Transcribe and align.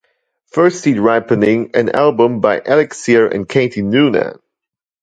"First 0.47 0.81
Seed 0.81 0.97
Ripening" 0.97 1.75
an 1.75 1.89
album 1.89 2.39
by 2.41 2.59
Elixir 2.65 3.27
and 3.27 3.47
Katie 3.47 3.83
Noonan. 3.83 4.39